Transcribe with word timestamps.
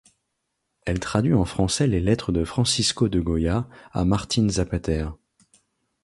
Elle 0.87 0.99
traduit 0.99 1.35
en 1.35 1.45
français 1.45 1.85
les 1.85 1.99
lettres 1.99 2.31
de 2.31 2.43
Francisco 2.43 3.07
de 3.07 3.19
Goya 3.19 3.69
à 3.91 4.03
Martín 4.03 4.49
Zapater. 4.49 5.09